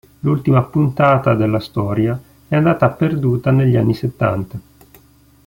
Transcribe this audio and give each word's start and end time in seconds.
L'ultima 0.21 0.63
puntata 0.63 1.35
della 1.35 1.59
storia 1.59 2.19
è 2.47 2.55
andata 2.55 2.89
perduta 2.89 3.51
negli 3.51 3.75
anni 3.75 3.93
settanta. 3.93 4.59